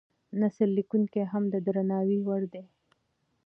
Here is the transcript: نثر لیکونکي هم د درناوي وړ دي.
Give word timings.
نثر 0.39 0.67
لیکونکي 0.77 1.21
هم 1.31 1.43
د 1.53 1.55
درناوي 1.65 2.19
وړ 2.27 2.41
دي. 2.53 2.63